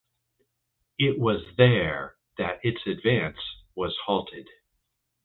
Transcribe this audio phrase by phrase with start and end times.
[0.97, 3.37] It was there that its advance
[3.75, 4.47] was halted.